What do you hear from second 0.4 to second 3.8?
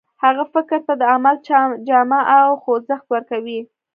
فکر ته د عمل جامه او خوځښت ورکوي.